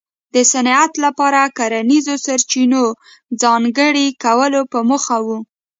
[0.33, 2.83] د صنعت لپاره کرنیزو سرچینو
[3.41, 5.27] ځانګړي کولو په موخه و.